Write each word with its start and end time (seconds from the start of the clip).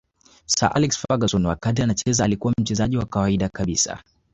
Sir 0.45 0.71
Alex 0.75 0.97
Ferguson 0.97 1.45
wakati 1.45 1.81
anacheza 1.81 2.23
alikuwa 2.25 2.53
mchezaji 2.61 2.97
wa 2.97 3.05
kawaida 3.05 3.49
kabisa 3.49 4.03